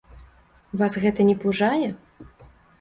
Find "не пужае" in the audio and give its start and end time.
1.29-1.87